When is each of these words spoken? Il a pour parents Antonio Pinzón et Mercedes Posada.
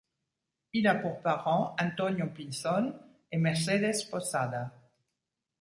Il 0.73 0.87
a 0.87 0.95
pour 0.95 1.21
parents 1.21 1.75
Antonio 1.79 2.25
Pinzón 2.25 2.91
et 3.31 3.37
Mercedes 3.37 4.03
Posada. 4.09 4.71